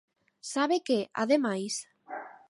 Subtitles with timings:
[0.53, 1.73] ¿Sabe que, ademais?